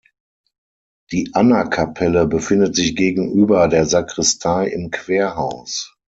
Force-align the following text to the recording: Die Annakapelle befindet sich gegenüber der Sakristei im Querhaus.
Die 1.11 1.29
Annakapelle 1.35 2.25
befindet 2.25 2.75
sich 2.75 2.95
gegenüber 2.95 3.67
der 3.67 3.85
Sakristei 3.85 4.65
im 4.67 4.89
Querhaus. 4.89 5.95